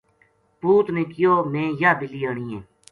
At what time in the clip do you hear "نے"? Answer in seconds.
0.95-1.03